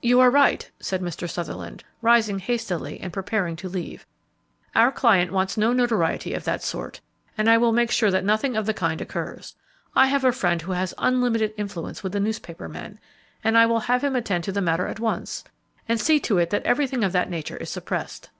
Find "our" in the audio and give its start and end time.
4.76-4.92